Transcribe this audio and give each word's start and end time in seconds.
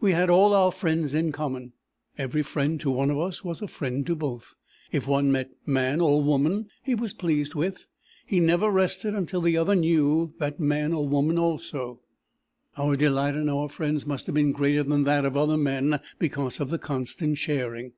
"We 0.00 0.12
had 0.12 0.30
all 0.30 0.54
our 0.54 0.72
friends 0.72 1.12
in 1.12 1.30
common. 1.30 1.74
Every 2.16 2.40
friend 2.40 2.80
to 2.80 2.90
one 2.90 3.10
of 3.10 3.18
us 3.18 3.44
was 3.44 3.60
a 3.60 3.68
friend 3.68 4.06
to 4.06 4.16
both. 4.16 4.54
If 4.92 5.06
one 5.06 5.30
met 5.30 5.50
man 5.66 6.00
or 6.00 6.22
woman 6.24 6.68
he 6.82 6.94
was 6.94 7.12
pleased 7.12 7.54
with, 7.54 7.84
he 8.24 8.40
never 8.40 8.70
rested 8.70 9.14
until 9.14 9.42
the 9.42 9.58
other 9.58 9.74
knew 9.74 10.32
that 10.38 10.58
man 10.58 10.94
or 10.94 11.06
woman 11.06 11.38
also. 11.38 12.00
Our 12.78 12.96
delight 12.96 13.34
in 13.34 13.50
our 13.50 13.68
friends 13.68 14.06
must 14.06 14.24
have 14.24 14.34
been 14.34 14.52
greater 14.52 14.84
than 14.84 15.04
that 15.04 15.26
of 15.26 15.36
other 15.36 15.58
men, 15.58 16.00
because 16.18 16.60
of 16.60 16.70
the 16.70 16.78
constant 16.78 17.36
sharing. 17.36 17.92